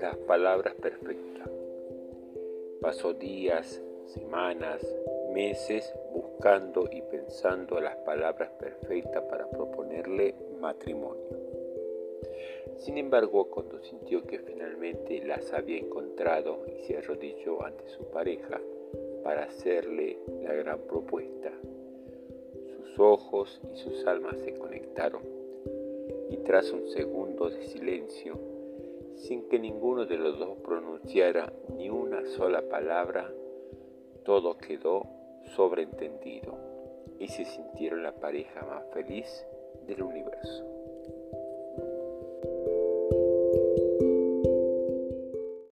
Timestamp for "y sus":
23.72-24.06